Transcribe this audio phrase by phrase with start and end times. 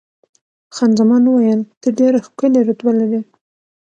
[0.75, 3.21] خان زمان وویل، ته ډېره ښکلې رتبه لرې.